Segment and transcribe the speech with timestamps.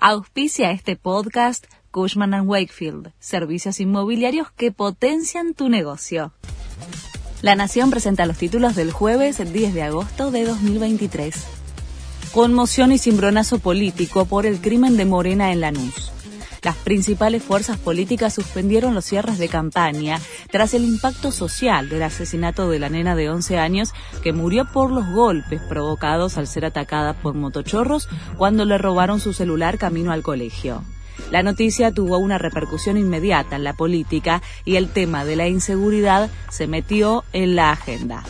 [0.00, 6.32] Auspicia este podcast Cushman⁇ Wakefield, servicios inmobiliarios que potencian tu negocio.
[7.42, 11.34] La Nación presenta los títulos del jueves 10 de agosto de 2023.
[12.32, 16.07] Conmoción y cimbronazo político por el crimen de Morena en Lanús.
[16.62, 20.20] Las principales fuerzas políticas suspendieron los cierres de campaña
[20.50, 24.90] tras el impacto social del asesinato de la nena de 11 años que murió por
[24.90, 30.22] los golpes provocados al ser atacada por motochorros cuando le robaron su celular camino al
[30.22, 30.82] colegio.
[31.30, 36.30] La noticia tuvo una repercusión inmediata en la política y el tema de la inseguridad
[36.50, 38.24] se metió en la agenda.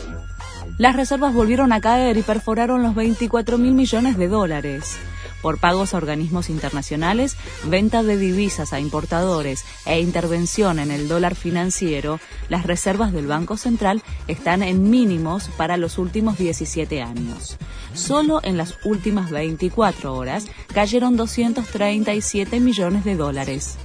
[0.77, 4.97] Las reservas volvieron a caer y perforaron los 24 mil millones de dólares
[5.41, 11.35] por pagos a organismos internacionales, venta de divisas a importadores e intervención en el dólar
[11.35, 17.57] financiero, las reservas del Banco Central están en mínimos para los últimos 17 años.
[17.93, 23.77] Solo en las últimas 24 horas cayeron 237 millones de dólares.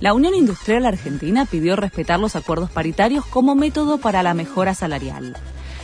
[0.00, 5.36] La Unión Industrial Argentina pidió respetar los acuerdos paritarios como método para la mejora salarial.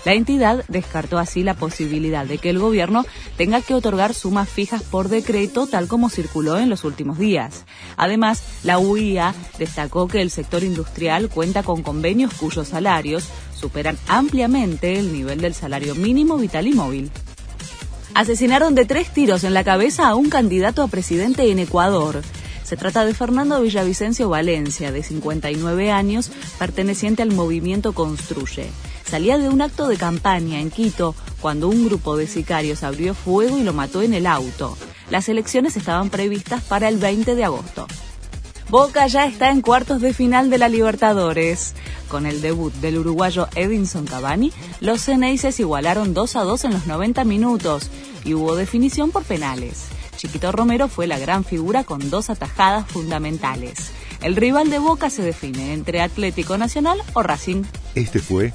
[0.05, 3.07] La entidad descartó así la posibilidad de que el gobierno
[3.39, 7.65] tenga que otorgar sumas fijas por decreto tal como circuló en los últimos días.
[7.97, 13.25] Además, la UIA destacó que el sector industrial cuenta con convenios cuyos salarios
[13.59, 17.11] superan ampliamente el nivel del salario mínimo vital y móvil.
[18.13, 22.21] Asesinaron de tres tiros en la cabeza a un candidato a presidente en Ecuador.
[22.63, 28.69] Se trata de Fernando Villavicencio Valencia, de 59 años, perteneciente al movimiento Construye
[29.05, 33.59] salía de un acto de campaña en Quito cuando un grupo de sicarios abrió fuego
[33.59, 34.77] y lo mató en el auto.
[35.11, 37.87] Las elecciones estaban previstas para el 20 de agosto.
[38.71, 41.75] Boca ya está en cuartos de final de la Libertadores.
[42.09, 46.87] Con el debut del uruguayo Edinson Cavani, los Ceneices igualaron 2 a 2 en los
[46.87, 47.91] 90 minutos
[48.25, 49.89] y hubo definición por penales.
[50.17, 53.91] Chiquito Romero fue la gran figura con dos atajadas fundamentales.
[54.23, 57.65] El rival de Boca se define entre Atlético Nacional o Racing.
[57.95, 58.55] Este fue